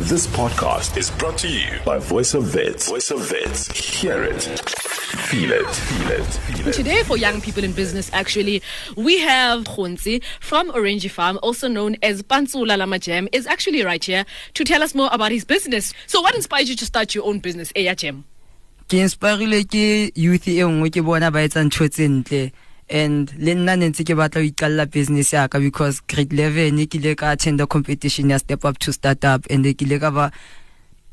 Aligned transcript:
This 0.00 0.28
podcast 0.28 0.96
is 0.96 1.10
brought 1.10 1.38
to 1.38 1.48
you 1.48 1.80
by 1.84 1.98
Voice 1.98 2.32
of 2.32 2.44
Vets. 2.44 2.88
Voice 2.88 3.10
of 3.10 3.28
Vets. 3.28 3.66
Hear 3.72 4.22
it. 4.22 4.42
Feel 4.42 5.50
it. 5.50 5.66
Feel 5.66 6.10
it. 6.12 6.24
Feel 6.24 6.68
it. 6.68 6.72
Today, 6.72 7.02
for 7.02 7.16
young 7.16 7.40
people 7.40 7.64
in 7.64 7.72
business, 7.72 8.08
actually, 8.12 8.62
we 8.96 9.18
have 9.18 9.64
Gontse 9.64 10.22
from 10.38 10.70
Orange 10.70 11.10
Farm, 11.10 11.40
also 11.42 11.66
known 11.66 11.96
as 12.00 12.22
Pantsula 12.22 12.78
Lama 12.78 13.00
Jam, 13.00 13.28
is 13.32 13.48
actually 13.48 13.82
right 13.82 14.04
here 14.04 14.24
to 14.54 14.62
tell 14.64 14.84
us 14.84 14.94
more 14.94 15.08
about 15.10 15.32
his 15.32 15.44
business. 15.44 15.92
So, 16.06 16.20
what 16.20 16.36
inspired 16.36 16.68
you 16.68 16.76
to 16.76 16.86
start 16.86 17.16
your 17.16 17.24
own 17.24 17.40
business, 17.40 17.72
Eya 17.74 17.96
Jam? 17.96 18.24
ke 18.88 19.02
inspirile 19.04 19.66
ke 19.68 20.12
youth 20.16 20.46
e 20.48 20.62
nngwe 20.64 20.88
ke 20.88 21.02
bona 21.04 21.28
ba 21.30 21.42
etsa 21.44 21.60
ntho 21.60 21.88
tse 21.92 22.06
ntle 22.08 22.52
and 22.90 23.32
le 23.38 23.54
nna 23.54 23.76
ne 23.76 23.88
ntse 23.90 24.04
ke 24.04 24.14
batla 24.16 24.42
ho 24.42 24.48
iqalla 24.48 24.86
business 24.90 25.32
ya 25.32 25.48
ka 25.48 25.58
because 25.58 26.00
grade 26.08 26.32
11 26.32 26.86
ke 26.88 27.00
ile 27.00 27.14
ka 27.14 27.32
attend 27.36 27.60
the 27.60 27.66
competition 27.66 28.30
ya 28.30 28.38
step 28.38 28.64
up 28.64 28.78
to 28.78 28.92
startup 28.92 29.46
and 29.50 29.64
ke 29.64 29.82
ile 29.86 29.98
ka 30.00 30.10
ba 30.10 30.30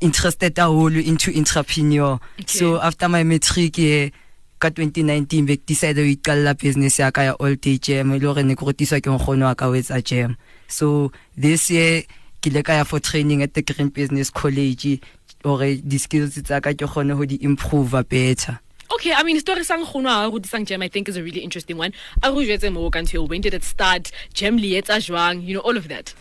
interested 0.00 0.54
haholo 0.56 1.00
into 1.00 1.32
entrepreneur. 1.36 2.20
Okay. 2.40 2.58
so 2.58 2.80
after 2.80 3.08
my 3.08 3.22
matric 3.22 3.78
eh, 3.78 4.10
ka 4.58 4.68
2019 4.68 5.46
be 5.46 5.56
ke 5.56 5.66
decide 5.66 6.00
ho 6.00 6.04
iqalla 6.04 6.56
business 6.56 6.98
ya 6.98 7.10
ka 7.10 7.22
ya 7.28 7.32
all 7.40 7.56
day 7.56 7.78
jam 7.78 8.12
e 8.12 8.18
le 8.18 8.26
hore 8.26 8.42
ne 8.44 8.56
ke 8.56 8.64
rutiswa 8.64 9.00
ke 9.00 9.08
nkgono 9.12 9.46
wa 9.46 9.54
ka 9.54 9.68
etsa 9.72 10.00
jam. 10.02 10.36
So 10.68 11.12
this 11.36 11.70
year 11.70 12.02
ke 12.40 12.52
ile 12.52 12.62
ka 12.62 12.80
ya 12.80 12.84
for 12.84 13.00
training 13.00 13.42
at 13.42 13.54
the 13.54 13.62
green 13.62 13.88
business 13.88 14.30
college 14.30 15.00
hore 15.46 15.78
di-skills 15.78 16.40
tsa 16.42 16.60
ka 16.60 16.72
ke 16.74 16.88
kgone 16.88 17.14
ho 17.14 17.22
di-improve 17.24 17.94
better 18.08 18.58
Okay, 18.92 19.12
I 19.12 19.22
mean, 19.22 19.38
story 19.40 19.64
sang 19.64 19.84
khono 19.84 20.08
a 20.26 20.30
go 20.30 20.38
disang 20.38 20.64
jam 20.66 20.82
I 20.82 20.88
think 20.88 21.08
is 21.08 21.16
a 21.16 21.22
really 21.22 21.40
interesting 21.40 21.76
one. 21.76 21.92
A 22.22 22.30
go 22.30 22.38
jwetse 22.38 22.72
mo 22.72 22.90
ka 22.90 23.00
ntho 23.00 23.28
when 23.28 23.40
did 23.40 23.54
it 23.54 23.64
start? 23.64 24.12
Jam 24.32 24.56
li 24.56 24.80
etsa 24.80 24.98
jwang? 25.02 25.42
You 25.42 25.54
know 25.54 25.60
all 25.60 25.76
of 25.76 25.88
that. 25.88 26.14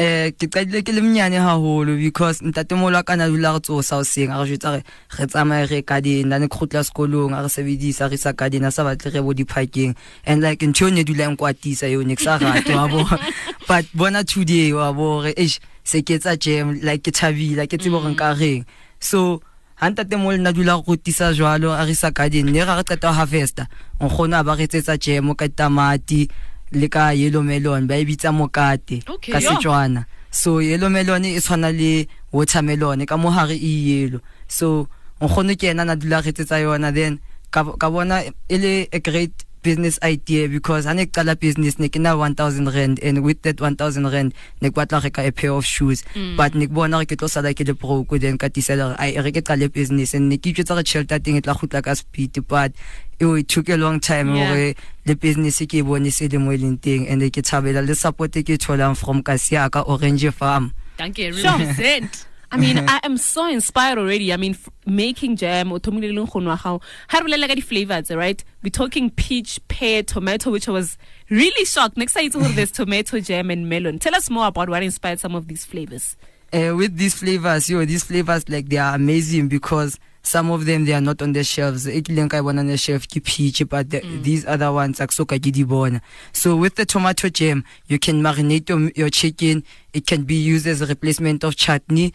eh 0.00 0.32
ke 0.32 0.48
qadile 0.48 0.80
ke 0.80 0.94
le 0.96 1.02
mnyane 1.04 1.36
haholo 1.36 1.92
because 2.00 2.40
ntatemolo 2.40 2.96
wa 2.96 3.02
ka 3.04 3.16
na 3.20 3.28
dula 3.28 3.52
re 3.52 3.60
tsosa 3.60 4.00
hoseng 4.00 4.32
a 4.32 4.40
re 4.40 4.48
jwetsa 4.48 4.70
re 4.72 4.80
re 5.18 5.26
tsamaye 5.28 5.66
re 5.68 5.82
kadena 5.84 6.40
ne 6.40 6.48
khutla 6.48 6.80
sekolong 6.88 7.36
a 7.36 7.42
re 7.44 7.50
sebedisa 7.52 8.08
re 8.08 8.16
sa 8.16 8.32
kadena 8.32 8.72
sa 8.72 8.86
batle 8.88 9.12
re 9.12 9.20
bo 9.20 9.36
diphakeng 9.36 9.92
and 10.24 10.40
like 10.40 10.64
ntho 10.64 10.88
eo 10.88 10.94
ne 10.96 11.04
dula 11.04 11.28
nkwatisa 11.28 11.92
yo 11.92 12.00
ne 12.00 12.16
ke 12.16 12.24
sa 12.24 12.40
rate 12.40 12.72
wa 12.72 12.88
bo 12.88 13.04
but 13.68 13.84
bona 13.92 14.24
today 14.24 14.72
wa 14.72 14.88
bo 14.88 15.20
re 15.20 15.36
eish 15.36 15.60
se 15.84 16.00
ke 16.00 16.16
etsa 16.16 16.32
jam 16.40 16.80
like 16.80 17.04
ke 17.04 17.12
thabila 17.12 17.68
ke 17.68 17.76
tsebo 17.76 18.00
re 18.00 18.16
nka 18.16 18.32
reng 18.40 18.64
so 19.04 19.44
ha 19.80 19.90
ntatemolo 19.90 20.36
na 20.36 20.52
dula 20.52 20.76
go 20.76 20.92
rutisa 20.92 21.32
jalo 21.32 21.72
a 21.72 21.84
re 21.84 21.94
sa 21.94 22.10
kadene 22.12 22.52
ne 22.52 22.60
ga 22.60 22.76
re 22.76 22.84
qeta 22.84 23.08
go 23.08 23.14
harvesta. 23.16 23.66
Nkgono 24.00 24.36
a 24.36 24.44
ba 24.44 24.54
re 24.54 24.68
jemo 25.00 25.34
ka 25.34 25.48
tamati 25.48 26.28
le 26.72 26.88
ka 26.88 27.10
yellow 27.16 27.42
melon 27.42 27.86
ba 27.86 27.96
e 27.96 28.04
bitsa 28.04 28.30
mokate 28.32 29.02
Okay, 29.08 29.32
ka. 29.32 29.40
Setswana. 29.40 30.04
So 30.30 30.60
yellow 30.60 30.90
melon 30.90 31.24
e 31.24 31.40
tshwana 31.40 31.72
le 31.72 32.06
watermelon 32.32 33.06
ka 33.06 33.16
mogare 33.16 33.56
e 33.56 33.72
yellow. 33.88 34.20
So 34.48 34.86
nkgono 35.20 35.56
ke 35.56 35.72
ena 35.72 35.84
na 35.84 35.96
dula 35.96 36.20
re 36.20 36.32
tsetsa 36.32 36.60
yona 36.60 36.92
then 36.92 37.18
ka 37.50 37.90
bona 37.90 38.22
e 38.48 38.56
le 38.58 38.88
a 38.92 39.00
great 39.00 39.32
business 39.62 39.98
idea 40.02 40.48
because 40.48 40.86
I 40.86 40.92
need 40.92 41.16
a 41.16 41.36
business 41.36 41.76
I 41.78 41.88
nekina 41.88 42.18
1000 42.18 42.66
rand 42.74 43.00
and 43.02 43.22
with 43.22 43.42
that 43.42 43.60
1000 43.60 44.06
rand 44.06 44.34
I 44.62 44.66
nekwatla 44.66 45.02
reka 45.02 45.26
a 45.26 45.32
pair 45.32 45.52
of 45.52 45.64
shoes 45.64 46.02
mm. 46.14 46.36
but 46.36 46.54
I 46.54 46.58
need 46.58 46.68
to 46.70 47.16
tlo 47.16 47.28
sala 47.28 47.54
ke 47.54 47.66
le 47.66 47.74
broke 47.74 48.18
then 48.18 48.38
I 48.40 48.48
need 48.48 49.34
to 49.34 49.42
qale 49.42 49.72
business 49.72 50.14
and 50.14 50.32
nekitsetsa 50.32 50.76
re 50.76 50.82
chelta 50.82 51.22
thing 51.22 51.40
etla 51.40 51.54
khutla 51.54 51.82
ka 51.82 51.94
speed 51.94 52.46
but 52.48 52.72
it 53.20 53.48
took 53.48 53.68
a 53.68 53.76
long 53.76 54.00
time 54.00 54.34
yeah. 54.34 54.72
the 55.04 55.14
business 55.14 55.60
ke 55.60 55.84
bone 55.84 56.10
se 56.10 56.28
le 56.28 56.38
mo 56.38 56.52
leng 56.52 56.80
thing, 56.80 57.06
and 57.08 57.22
ke 57.22 57.42
thabela 57.44 57.86
le 57.86 57.94
support 57.94 58.32
ke 58.32 58.56
tholang 58.56 58.96
from 58.96 59.22
kasi 59.22 59.54
ya 59.54 59.68
orange 59.86 60.30
farm 60.32 60.72
danke 60.96 61.32
100% 61.32 62.29
I 62.52 62.56
mean, 62.56 62.78
I 62.88 63.00
am 63.04 63.16
so 63.16 63.46
inspired 63.48 63.98
already. 63.98 64.32
I 64.32 64.36
mean, 64.36 64.52
f- 64.52 64.68
making 64.86 65.36
jam, 65.36 65.72
o 65.72 65.78
thomile 65.78 66.12
le 66.12 66.26
nkgono 66.26 66.46
wa 66.46 66.56
gago. 66.56 66.82
Ha 67.08 67.18
re 67.18 67.24
bolela 67.24 67.48
ka 67.48 67.54
di-flavors, 67.54 68.10
right? 68.10 68.42
We're 68.62 68.70
talking 68.70 69.10
peach, 69.10 69.60
pear, 69.68 70.02
tomato, 70.02 70.50
which 70.50 70.68
I 70.68 70.72
was 70.72 70.98
really 71.30 71.64
shocked. 71.64 71.96
Next 71.96 72.14
time, 72.14 72.24
you 72.24 72.30
there's 72.30 72.70
tomato 72.80 73.20
jam 73.20 73.50
and 73.50 73.68
melon. 73.68 73.98
Tell 73.98 74.14
us 74.14 74.28
more 74.30 74.46
about 74.46 74.68
what 74.68 74.82
inspired 74.82 75.20
some 75.20 75.34
of 75.34 75.48
these 75.48 75.64
flavors. 75.64 76.16
uh, 76.52 76.74
with 76.76 76.96
these 76.96 77.14
flavors 77.14 77.68
yo 77.70 77.84
these 77.84 78.04
flavors 78.04 78.48
like 78.48 78.68
they 78.68 78.76
are 78.76 78.94
amazing 78.94 79.48
because 79.48 79.98
some 80.22 80.50
of 80.50 80.66
them 80.66 80.84
they 80.84 80.92
are 80.92 81.00
not 81.00 81.22
on 81.22 81.32
the 81.32 81.42
shelves. 81.44 81.88
E 81.88 82.02
kileng 82.02 82.30
ka 82.30 82.42
bona 82.42 82.60
on 82.60 82.66
the 82.66 82.76
shelf 82.76 83.08
ke 83.08 83.22
peach 83.24 83.62
but 83.68 83.90
the, 83.90 84.00
mm. 84.00 84.22
these 84.22 84.44
other 84.46 84.72
ones 84.72 85.00
ak 85.00 85.12
so 85.12 85.24
ka 85.24 85.36
ke 85.36 85.50
di 85.52 85.64
bona. 85.64 86.00
So 86.32 86.56
with 86.56 86.74
the 86.76 86.84
tomato 86.86 87.28
jam 87.28 87.64
you 87.88 87.98
can 87.98 88.22
marinate 88.22 88.68
your, 88.68 88.90
your 88.94 89.10
chicken. 89.10 89.64
It 89.92 90.06
can 90.06 90.22
be 90.22 90.36
used 90.36 90.66
as 90.66 90.80
a 90.80 90.86
replacement 90.86 91.42
of 91.42 91.56
chutney. 91.56 92.12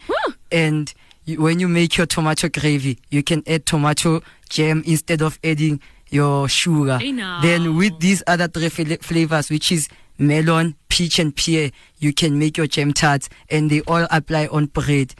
And 0.50 0.92
you, 1.24 1.42
when 1.42 1.60
you 1.60 1.68
make 1.68 1.96
your 1.96 2.06
tomato 2.06 2.48
gravy 2.48 2.98
you 3.10 3.22
can 3.22 3.42
add 3.46 3.66
tomato 3.66 4.22
jam 4.48 4.82
instead 4.86 5.22
of 5.22 5.38
adding 5.42 5.80
your 6.08 6.48
sugar. 6.48 6.98
Then 7.42 7.76
with 7.76 7.98
these 7.98 8.22
other 8.26 8.46
three 8.48 8.68
fla- 8.68 8.98
flavors 8.98 9.50
which 9.50 9.72
is 9.72 9.88
melon 10.18 10.74
peach 10.88 11.18
and 11.18 11.34
pear 11.36 11.70
you 11.98 12.12
can 12.12 12.38
make 12.38 12.56
your 12.56 12.66
jam 12.68 12.92
tarts 12.92 13.28
and 13.50 13.68
they 13.68 13.80
all 13.82 14.06
apply 14.10 14.46
on 14.46 14.66
bread. 14.66 15.14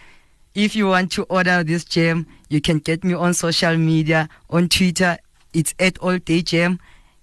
If 0.55 0.75
you 0.75 0.87
want 0.87 1.13
to 1.13 1.25
order 1.25 1.63
this 1.63 1.85
jam 1.85 2.27
you 2.49 2.61
can 2.61 2.79
get 2.79 3.03
me 3.05 3.15
on 3.15 3.34
social 3.34 3.77
media 3.77 4.29
on 4.51 4.69
twitter 4.69 5.17
it's 5.53 5.75
at 5.79 5.97
all 5.99 6.19
day 6.19 6.43
jam 6.43 6.79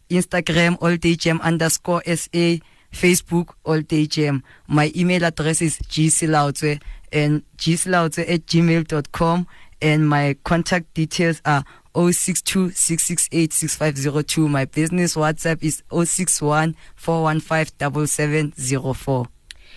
instagram 0.09 0.77
all 0.81 0.95
day 0.97 1.15
jam 1.15 1.39
underscore 1.41 2.01
sa 2.05 2.57
facebook 2.91 3.49
all 3.65 3.81
day 3.81 4.05
jam 4.05 4.43
my 4.67 4.91
email 4.95 5.23
address 5.25 5.61
is 5.61 5.79
gclautse 5.79 6.79
and 7.11 7.43
gclautse 7.57 8.19
at 8.29 8.45
gmail.com 8.45 9.47
and 9.81 10.07
my 10.07 10.35
contact 10.43 10.93
details 10.93 11.41
are 11.45 11.63
0626686502 11.95 14.49
my 14.49 14.65
business 14.65 15.15
whatsapp 15.15 15.63
is 15.63 15.81
061 15.91 16.75
415 16.95 19.27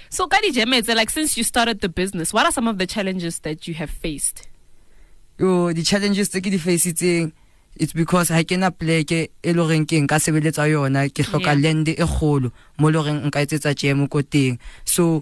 So, 0.09 0.29
Kadi 0.29 0.53
Jemetse, 0.53 0.95
like 0.95 1.11
since 1.11 1.37
you 1.37 1.43
started 1.45 1.81
the 1.81 1.89
business, 1.89 2.33
what 2.33 2.47
are 2.47 2.53
some 2.53 2.69
of 2.69 2.79
the 2.79 2.87
challenges 2.87 3.41
that 3.41 3.67
you 3.67 3.75
have 3.75 3.91
faced? 3.91 4.47
Yo 5.39 5.73
the 5.73 5.83
challenges 5.83 6.29
tse 6.29 6.41
ke 6.41 6.51
di 6.51 6.59
faceitseng 6.59 7.33
it's 7.77 7.93
because 7.93 8.33
ha 8.33 8.41
ke 8.43 8.57
na 8.57 8.71
pleke 8.73 9.29
e 9.45 9.51
le 9.53 9.61
horeng 9.61 9.85
ke 9.85 10.01
nka 10.01 10.17
sebeletsa 10.17 10.65
yona 10.71 11.09
ke 11.13 11.23
hloka 11.25 11.53
Yeah. 11.53 11.61
land 11.61 11.89
e 11.89 11.97
kgolo 12.01 12.49
mo 12.81 12.89
le 12.89 12.99
horeng 12.99 13.21
nka 13.29 13.45
etsetsa 13.45 13.77
jam 13.77 14.09
ko 14.09 14.23
teng 14.25 14.57
so 14.85 15.21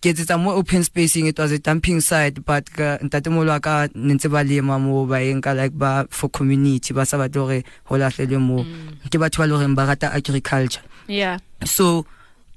ke 0.00 0.14
etsetsa 0.14 0.38
mo 0.38 0.54
open 0.54 0.86
spacing 0.86 1.26
it 1.26 1.34
was 1.38 1.50
a 1.50 1.58
dumping 1.58 1.98
site 2.00 2.38
but 2.46 2.64
ntatemolo 3.02 3.50
wa 3.50 3.58
ka 3.58 3.90
ne 3.94 4.14
ntse 4.14 4.30
ba 4.30 4.46
lema 4.46 4.78
mo 4.78 5.02
ba 5.04 5.18
eng 5.18 5.42
ka 5.42 5.50
like 5.52 5.74
ba 5.74 6.06
for 6.14 6.30
community 6.30 6.94
ba 6.94 7.02
sa 7.02 7.18
batle 7.18 7.42
hore 7.42 7.58
ho 7.90 7.92
lahlelwe 7.98 8.38
mo 8.38 8.62
mm. 8.62 9.10
ke 9.10 9.18
batho 9.18 9.42
ba 9.42 9.50
le 9.50 9.58
horeng 9.58 9.74
ba 9.74 9.90
rata 9.90 10.14
agriculture 10.14 10.86
Yeah. 11.10 11.42
so 11.66 12.06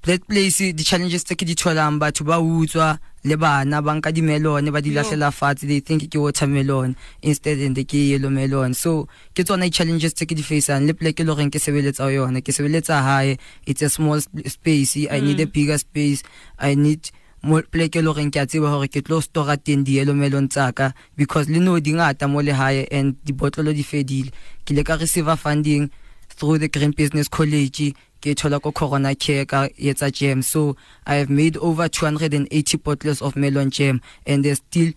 that 0.06 0.22
place 0.30 0.62
the 0.62 0.86
challenges 0.86 1.26
tse 1.26 1.34
ke 1.34 1.42
di 1.42 1.58
tholang 1.58 1.98
batho 1.98 2.22
ba 2.22 2.38
utswa 2.38 3.02
le 3.24 3.36
bana 3.38 3.82
ba 3.82 3.96
nka 3.96 4.12
dimelone 4.12 4.72
ba 4.72 4.82
di 4.82 4.92
Yo. 4.92 5.00
lahlela 5.00 5.32
fatshe 5.32 5.68
they 5.68 5.80
think 5.80 6.12
ke 6.12 6.20
watermelon 6.20 6.96
instead 7.22 7.58
and 7.60 7.76
ke 7.88 7.94
yellow 8.12 8.30
melon. 8.30 8.74
So 8.74 9.08
ke 9.34 9.48
tsona 9.48 9.72
di-challenges 9.72 10.14
tse 10.14 10.28
ke 10.28 10.36
di 10.36 10.44
faceang 10.44 10.88
le 10.88 10.94
pleke 10.94 11.24
le 11.24 11.32
goreng 11.32 11.52
ke 11.52 11.60
sebeletsa 11.60 12.04
ho 12.04 12.12
yona 12.12 12.44
ke 12.44 12.52
sebeletsa 12.52 13.00
hae. 13.00 13.38
It's 13.66 13.82
a 13.82 13.90
small 13.90 14.20
space 14.20 15.08
i 15.08 15.20
need 15.24 15.40
a 15.40 15.48
mm. 15.48 15.54
bigger 15.54 15.78
space. 15.78 16.24
I 16.60 16.76
need 16.76 17.12
mo 17.42 17.64
pleke 17.64 18.04
le 18.04 18.12
goreng 18.12 18.32
ke 18.32 18.44
a 18.44 18.46
tseba 18.46 18.68
hore 18.68 18.92
ke 18.92 19.00
tlo 19.00 19.24
stora 19.24 19.56
teng 19.56 19.88
di-yellow 19.88 20.14
melon 20.14 20.52
tsaka 20.52 20.94
because 21.16 21.48
le 21.48 21.64
no 21.64 21.80
di 21.80 21.96
ngata 21.96 22.28
mo 22.28 22.44
lehae 22.44 22.88
and 22.92 23.16
dibotlolo 23.24 23.72
di 23.72 23.88
fedile. 23.88 24.36
Ke 24.68 24.76
ile 24.76 24.84
ka 24.84 25.00
receiver 25.00 25.40
funding 25.40 25.88
through 26.28 26.58
the 26.58 26.68
green 26.68 26.92
business 26.92 27.28
college 27.30 27.96
ke 28.24 28.34
thola 28.40 28.62
ko 28.64 28.72
corona 28.72 29.14
care 29.16 29.46
ka 29.46 29.68
etsa 29.76 30.10
jam. 30.12 30.42
So 30.42 30.78
i 31.06 31.16
have 31.16 31.30
made 31.30 31.58
over 31.58 31.90
280 31.90 32.78
bottles 32.78 33.22
of 33.22 33.36
melon 33.36 33.70
jam 33.70 34.00
and 34.26 34.46
there's 34.46 34.60
still 34.60 34.94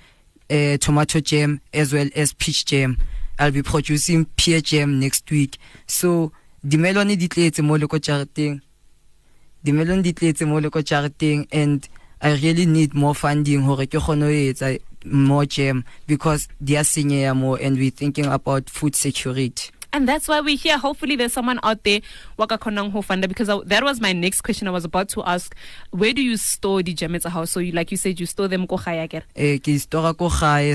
uh, 0.50 0.76
tomato 0.78 1.18
jam 1.20 1.60
as 1.74 1.92
well 1.92 2.08
as 2.14 2.32
peach 2.32 2.64
jam. 2.64 2.96
I'll 3.38 3.50
be 3.50 3.62
producing 3.62 4.24
pear 4.36 4.60
jam 4.60 5.00
next 5.00 5.28
week. 5.30 5.58
So 5.86 6.32
di 6.66 6.76
melon 6.76 7.08
di 7.08 7.28
tletse 7.28 7.62
mo 7.64 7.74
le 7.74 7.88
ko 7.88 7.98
jareteng. 7.98 8.60
Di 9.64 9.72
melon 9.72 10.02
di 10.02 10.12
tletse 10.12 10.46
mo 10.46 10.58
le 10.58 10.70
ko 10.70 10.80
jareteng 10.80 11.48
and 11.50 11.88
i 12.22 12.32
really 12.36 12.64
need 12.64 12.94
more 12.94 13.14
funding 13.14 13.62
hore 13.62 13.86
ke 13.86 14.00
kgone 14.00 14.22
ho 14.24 14.30
etsa 14.32 14.78
more 15.04 15.44
jam 15.46 15.84
because 16.06 16.48
they 16.60 16.76
are 16.76 16.86
senyeya 16.86 17.36
more 17.36 17.58
and 17.60 17.76
we're 17.76 17.90
thinking 17.90 18.26
about 18.26 18.70
food 18.70 18.96
security 18.96 19.70
And 19.92 20.08
that's 20.08 20.28
why 20.28 20.40
we're 20.40 20.56
here. 20.56 20.78
Hopefully, 20.78 21.16
there's 21.16 21.32
someone 21.32 21.60
out 21.62 21.82
there 21.84 22.00
waka 22.36 22.58
khonang 22.58 22.90
ho 22.92 23.02
funda 23.02 23.28
because 23.28 23.48
I, 23.48 23.58
that 23.66 23.82
was 23.84 24.00
my 24.00 24.12
next 24.12 24.42
question. 24.42 24.68
I 24.68 24.70
was 24.70 24.84
about 24.84 25.08
to 25.10 25.22
ask, 25.24 25.54
where 25.90 26.12
do 26.12 26.22
you 26.22 26.36
store 26.36 26.82
the 26.82 26.92
jam 26.94 27.14
at 27.14 27.24
house? 27.24 27.50
So, 27.50 27.60
you, 27.60 27.72
like 27.72 27.90
you 27.90 27.96
said, 27.96 28.20
you 28.20 28.26
store 28.26 28.48
them 28.48 28.66
ko 28.66 28.76
eh 29.36 29.58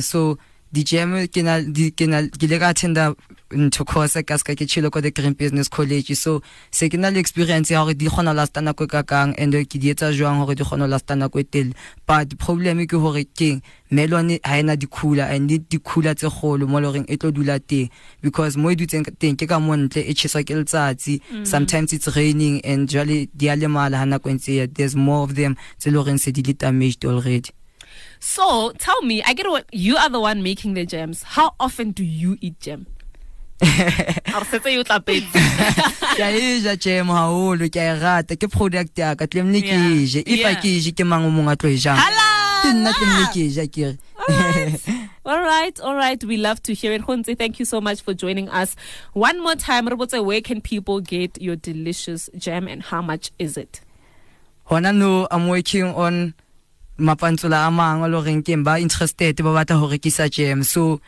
so 0.02 0.38
di 0.72 0.84
jam 0.84 1.14
ke 1.28 1.44
na 1.44 1.60
di 1.60 1.92
ke 1.92 2.08
na 2.08 2.24
ke 2.28 2.48
le 2.48 2.58
ka 2.60 2.72
attenda 2.72 3.14
ntho 3.52 3.86
course 3.86 4.16
ka 4.24 4.38
ska 4.38 4.56
ke 4.56 4.64
chilo 4.68 4.90
ko 4.90 5.02
the 5.02 5.12
green 5.12 5.34
business 5.34 5.68
college. 5.68 6.16
So 6.16 6.42
se 6.72 6.88
ke 6.90 6.98
na 6.98 7.10
le 7.10 7.20
experience 7.20 7.70
ya 7.72 7.84
gore 7.84 7.94
di 7.94 8.08
gona 8.08 8.34
last 8.34 8.56
nako 8.56 8.88
ka 8.88 9.04
kang 9.04 9.36
and 9.36 9.54
ke 9.54 9.76
di 9.76 9.92
etsa 9.92 10.16
jwang 10.16 10.40
gore 10.46 10.56
di 10.56 10.64
gona 10.64 10.88
last 10.88 11.08
nako 11.08 11.40
e 11.40 11.44
tel 11.44 11.74
but 12.08 12.30
the 12.30 12.36
problem 12.36 12.80
ke 12.88 12.96
gore 12.96 13.24
ke 13.36 13.62
melon 13.92 14.40
ha 14.44 14.56
ena 14.56 14.78
dikhula 14.78 15.28
and 15.28 15.50
dikhula 15.50 16.16
tse 16.16 16.32
golo 16.32 16.68
mo 16.68 16.80
loreng 16.80 17.06
e 17.12 17.18
tlo 17.18 17.32
dula 17.32 17.60
teng. 17.60 17.90
Because 18.22 18.56
mo 18.56 18.70
e 18.72 18.76
dutseng 18.76 19.04
teng 19.20 19.36
ke 19.36 19.48
ka 19.48 19.60
mo 19.60 19.76
ntle 19.76 20.08
e 20.08 20.14
cheswa 20.16 20.44
ke 20.48 20.56
letsatsi. 20.56 21.20
Mm. 21.20 21.48
Sometimes 21.48 21.92
it's 21.92 22.08
raining 22.16 22.64
and 22.64 22.88
jwale 22.88 23.28
di 23.36 23.48
a 23.52 23.56
lemala 23.56 24.00
ha 24.00 24.06
nako 24.08 24.32
ntse 24.40 24.72
there's 24.74 24.96
more 24.96 25.24
of 25.24 25.36
them 25.36 25.60
tse 25.80 25.92
loreng 25.92 26.20
se 26.20 26.32
di 26.32 26.42
le 26.42 26.54
damaged 26.56 27.04
already 27.04 27.52
So 28.20 28.72
tell 28.78 29.02
me, 29.02 29.22
I 29.24 29.34
get 29.34 29.48
what 29.50 29.66
you 29.72 29.98
are 29.98 30.10
the 30.10 30.20
one 30.20 30.44
making 30.44 30.74
the 30.76 30.86
gems. 30.86 31.24
How 31.24 31.54
often 31.60 31.92
do 31.92 32.04
you 32.04 32.38
eat 32.42 32.60
gem? 32.60 32.86
Or 33.62 34.44
setse 34.50 34.72
you 34.74 34.84
tlapetse. 34.84 35.32
ke 36.18 36.20
a 36.26 36.30
e 36.34 36.60
ja 36.66 36.76
jam 36.76 37.08
haholo 37.08 37.70
ke 37.70 37.78
a 37.78 37.96
e 37.96 38.00
rata 38.02 38.36
ke 38.36 38.50
product 38.52 38.98
ya 38.98 39.14
ka 39.16 39.26
tlemne 39.26 39.62
ke 39.62 39.76
e 39.76 40.06
je 40.06 40.20
if 40.26 40.40
Yeah. 40.40 40.56
ke 40.62 40.66
e 40.66 40.80
je 40.80 40.92
ke 40.92 41.06
mang 41.06 41.26
o 41.26 41.30
mong 41.30 41.52
a 41.52 41.56
tlo 41.56 41.70
e 41.70 41.78
jang 41.78 41.98
ke 42.64 42.72
nna 42.74 42.92
tlemne 42.98 43.26
ke 43.34 43.46
e 43.46 43.50
ja 43.50 43.66
ke 43.70 43.94
re 43.94 43.98
All 45.24 45.38
right, 45.54 45.80
all 45.80 45.94
right. 45.94 46.24
We 46.24 46.38
love 46.38 46.64
to 46.64 46.74
hear 46.74 46.94
it. 46.94 47.04
Gontse, 47.06 47.38
thank 47.38 47.60
you 47.60 47.66
so 47.66 47.80
much 47.80 48.02
for 48.02 48.14
joining 48.16 48.50
us. 48.50 48.76
One 49.14 49.38
more 49.40 49.56
time, 49.56 49.88
Robotse, 49.88 50.18
where 50.26 50.42
can 50.42 50.62
people 50.62 51.00
get 51.00 51.40
your 51.40 51.56
delicious 51.56 52.28
gem 52.36 52.68
and 52.68 52.82
how 52.82 53.02
much 53.04 53.30
is 53.38 53.58
it? 53.58 53.82
hona 54.72 54.92
no 54.96 55.28
i'm 55.32 55.48
working 55.50 55.84
on 55.84 56.34
mapantsula 57.02 57.66
a 57.68 57.72
mangwe 57.74 58.08
le 58.08 58.18
goreng 58.22 58.44
ke 58.46 58.54
ba 58.64 58.78
interested 58.80 59.36
ba 59.42 59.52
batla 59.58 59.82
go 59.82 59.90
rekisa 59.90 60.30
jam. 60.30 60.64
So 60.64 61.02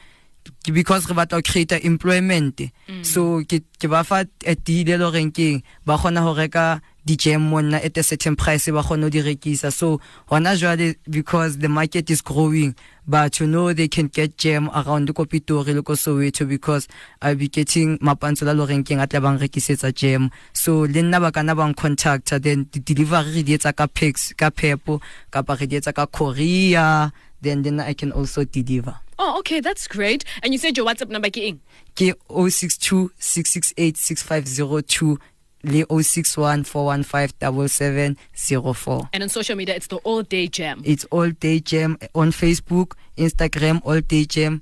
because 0.71 1.07
re 1.09 1.15
batla 1.15 1.39
go 1.39 1.51
create 1.51 1.71
employment 1.85 2.57
mm. 2.89 3.05
so 3.05 3.43
ke 3.47 3.87
ba 3.87 4.03
fa 4.03 4.25
a 4.45 4.55
deal 4.55 4.97
le 4.97 5.05
goreng 5.05 5.31
ke 5.31 5.63
ba 5.85 5.97
kgona 5.97 6.25
go 6.25 6.33
reka 6.33 6.81
di 7.05 7.15
jam 7.17 7.49
monna 7.49 7.77
at 7.77 7.97
a 7.97 8.03
certain 8.03 8.35
price 8.35 8.67
ba 8.71 8.81
kgona 8.83 9.03
go 9.03 9.09
di 9.09 9.21
rekisa 9.21 9.71
so 9.71 9.99
hona 10.31 10.55
jwale 10.55 10.95
because 11.09 11.57
the 11.59 11.67
market 11.67 12.09
is 12.09 12.21
growing 12.21 12.75
but 13.07 13.39
you 13.39 13.47
know 13.47 13.73
they 13.73 13.87
can 13.87 14.07
get 14.07 14.37
jam 14.37 14.69
around 14.73 15.13
ko 15.13 15.25
Pitori 15.25 15.75
le 15.75 15.83
ko 15.83 15.93
Soweto 15.93 16.47
because 16.47 16.87
I'll 17.21 17.35
be 17.35 17.49
getting 17.49 17.97
mapantsula 17.99 18.55
le 18.55 18.65
goreng 18.65 18.83
ke 18.85 18.95
a 18.95 19.07
tla 19.07 19.19
bang 19.19 19.37
rekisetsa 19.37 19.93
jam 19.93 20.31
so 20.53 20.81
le 20.87 21.01
nna 21.03 21.19
ba 21.19 21.31
kana 21.31 21.55
bang 21.55 21.73
contacta 21.73 22.41
then 22.41 22.67
the 22.71 22.79
delivery 22.79 23.35
re 23.35 23.43
di 23.43 23.57
etsa 23.57 23.75
ka 23.75 23.87
pex 23.87 24.31
ka 24.37 24.49
pepo 24.49 25.01
kapa 25.31 25.57
re 25.59 25.67
di 25.67 25.79
etsa 25.79 25.93
ka 25.93 26.05
Korea 26.05 27.11
then 27.41 27.63
then 27.63 27.79
I 27.79 27.93
can 27.93 28.11
also 28.11 28.45
deliver 28.45 28.95
Oh, 29.19 29.37
okay, 29.39 29.59
that's 29.59 29.87
great. 29.87 30.25
And 30.41 30.53
you 30.53 30.57
said 30.57 30.75
your 30.75 30.87
WhatsApp 30.87 31.09
number 31.09 31.29
ke 31.29 31.37
eng? 31.37 31.59
ke 31.95 32.17
062 32.33 33.13
668 33.19 33.97
6502 33.97 35.19
le 35.63 35.85
061 35.89 36.63
415 36.65 37.33
7704 37.67 39.09
And 39.13 39.23
on 39.23 39.29
social 39.29 39.55
media, 39.55 39.75
it's 39.75 39.87
the 39.87 39.97
All 40.03 40.23
Day 40.23 40.47
Jam. 40.47 40.81
it's 40.85 41.05
all 41.11 41.31
day 41.31 41.59
jam 41.59 41.97
on 42.13 42.31
facebook 42.31 42.93
instagram 43.17 43.81
all 43.85 44.01
day 44.01 44.25
jam 44.25 44.61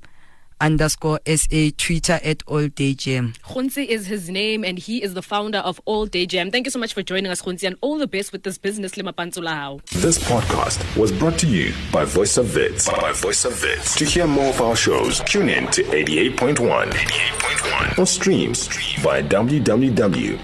underscore 0.62 1.20
sa 1.26 1.70
twitter 1.78 2.20
at 2.24 2.42
all 2.48 2.68
day 2.70 2.94
jam 2.94 3.34
Gontse 3.44 3.86
is 3.86 4.08
his 4.08 4.30
name, 4.30 4.64
and 4.64 4.80
he 4.80 5.04
is 5.04 5.14
the 5.14 5.22
founder 5.22 5.58
of 5.60 5.80
All 5.86 6.06
Day 6.06 6.26
Jam. 6.26 6.52
Thank 6.52 6.66
you 6.66 6.72
so 6.72 6.80
much 6.80 6.94
for 6.94 7.02
joining 7.04 7.32
us, 7.32 7.42
Gontse, 7.42 7.64
and 7.64 7.76
all 7.82 7.98
the 7.98 8.08
best 8.08 8.32
with 8.32 8.44
this 8.44 8.58
business, 8.58 8.96
Lima 8.98 9.14
Panzulahau. 9.14 9.82
This 10.02 10.18
podcast 10.20 10.80
was 10.98 11.12
brought 11.12 11.38
to 11.40 11.48
you 11.48 11.74
by 11.92 12.06
Voice 12.06 12.38
of 12.38 12.46
Vits. 12.48 12.90
By 12.90 13.12
Voice 13.14 13.46
of 13.46 13.54
Vits. 13.56 13.96
To 13.96 14.06
hear 14.06 14.28
more 14.28 14.50
of 14.50 14.62
our 14.62 14.76
shows, 14.76 15.20
tune 15.22 15.50
in 15.50 15.68
to 15.72 15.84
88.1 15.84 16.92
88.1 16.92 17.98
or 17.98 18.06
streams 18.06 18.68
via 19.00 19.24
www.vfm.co.za. 19.24 20.38